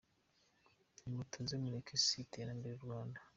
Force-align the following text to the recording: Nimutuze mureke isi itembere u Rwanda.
Nimutuze 1.01 1.53
mureke 1.61 1.91
isi 1.97 2.15
itembere 2.25 2.73
u 2.77 2.83
Rwanda. 2.85 3.19